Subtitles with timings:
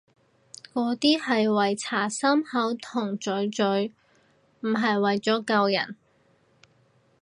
[0.73, 3.93] 嗰啲係為搓心口同嘴嘴，
[4.61, 5.95] 唔係為咗救人